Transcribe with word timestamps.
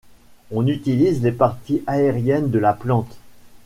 On 0.49 0.65
utilise 0.65 1.21
les 1.21 1.31
parties 1.31 1.83
aériennes 1.85 2.49
de 2.49 2.57
la 2.57 2.73
plante. 2.73 3.19